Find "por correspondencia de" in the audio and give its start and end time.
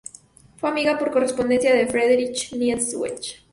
0.97-1.85